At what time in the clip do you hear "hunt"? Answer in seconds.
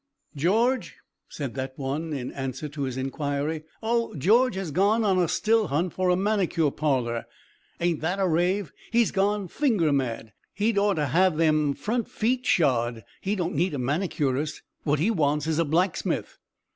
5.67-5.93